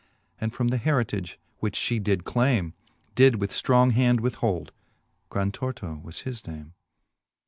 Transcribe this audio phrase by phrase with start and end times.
[0.39, 2.73] And from the heritage, which flie did clame.
[3.13, 4.71] Did with ftrong hand withhold:
[5.29, 6.73] Grantor to was his name.